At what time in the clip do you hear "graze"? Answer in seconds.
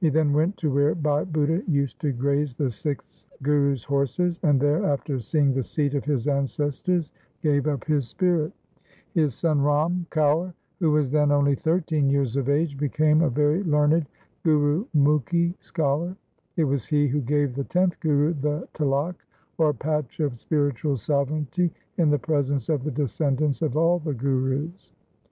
2.10-2.56